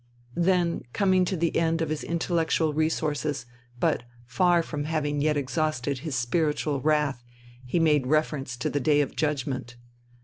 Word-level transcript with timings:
Then, 0.41 0.81
coming 0.93 1.25
to 1.25 1.37
the 1.37 1.55
end 1.55 1.79
of 1.79 1.89
his 1.89 2.03
intellectual 2.03 2.73
resources, 2.73 3.45
but 3.79 4.01
far 4.25 4.63
from 4.63 4.85
having 4.85 5.21
yet 5.21 5.37
exhausted 5.37 5.99
his 5.99 6.15
spiritual 6.15 6.81
wrath, 6.81 7.23
he 7.67 7.79
made 7.79 8.07
reference 8.07 8.57
to 8.57 8.69
the 8.71 8.79
Day 8.79 9.01
of 9.01 9.15
Judgment. 9.15 9.75